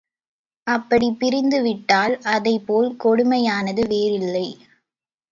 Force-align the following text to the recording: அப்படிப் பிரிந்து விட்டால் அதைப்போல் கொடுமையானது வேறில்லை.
அப்படிப் 0.67 1.19
பிரிந்து 1.19 1.61
விட்டால் 1.61 2.17
அதைப்போல் 2.25 2.89
கொடுமையானது 3.03 3.83
வேறில்லை. 3.87 4.47